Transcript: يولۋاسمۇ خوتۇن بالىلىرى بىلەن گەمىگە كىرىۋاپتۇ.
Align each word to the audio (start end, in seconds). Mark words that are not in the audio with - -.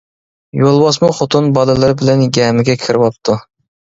يولۋاسمۇ 0.59 1.09
خوتۇن 1.17 1.51
بالىلىرى 1.57 1.97
بىلەن 2.01 2.25
گەمىگە 2.39 2.77
كىرىۋاپتۇ. 2.87 3.37